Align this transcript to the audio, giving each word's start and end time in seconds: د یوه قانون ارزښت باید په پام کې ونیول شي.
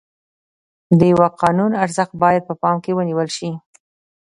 د 0.99 1.01
یوه 1.13 1.27
قانون 1.41 1.71
ارزښت 1.83 2.13
باید 2.23 2.43
په 2.49 2.53
پام 2.61 2.75
کې 2.83 2.91
ونیول 2.97 3.29
شي. 3.37 3.51